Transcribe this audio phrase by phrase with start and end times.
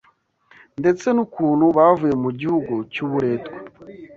[0.79, 3.57] ndetse n’ukuntu bavuye mu gihugu cy’uburetwa